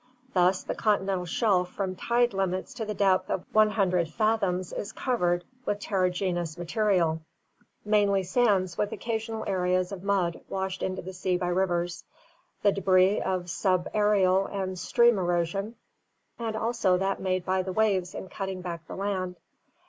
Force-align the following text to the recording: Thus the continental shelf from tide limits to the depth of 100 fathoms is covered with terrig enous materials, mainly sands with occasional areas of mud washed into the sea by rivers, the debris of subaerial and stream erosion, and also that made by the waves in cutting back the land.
Thus 0.33 0.63
the 0.63 0.73
continental 0.73 1.27
shelf 1.27 1.69
from 1.73 1.95
tide 1.95 2.33
limits 2.33 2.73
to 2.73 2.85
the 2.85 2.95
depth 2.95 3.29
of 3.29 3.45
100 3.53 4.09
fathoms 4.09 4.73
is 4.73 4.91
covered 4.93 5.45
with 5.63 5.77
terrig 5.79 6.19
enous 6.27 6.57
materials, 6.57 7.19
mainly 7.85 8.23
sands 8.23 8.79
with 8.79 8.91
occasional 8.93 9.43
areas 9.45 9.91
of 9.91 10.01
mud 10.01 10.41
washed 10.49 10.81
into 10.81 11.03
the 11.03 11.13
sea 11.13 11.37
by 11.37 11.49
rivers, 11.49 12.03
the 12.63 12.71
debris 12.71 13.21
of 13.21 13.43
subaerial 13.43 14.49
and 14.51 14.79
stream 14.79 15.19
erosion, 15.19 15.75
and 16.39 16.55
also 16.55 16.97
that 16.97 17.19
made 17.21 17.45
by 17.45 17.61
the 17.61 17.71
waves 17.71 18.15
in 18.15 18.27
cutting 18.27 18.61
back 18.63 18.87
the 18.87 18.95
land. 18.95 19.35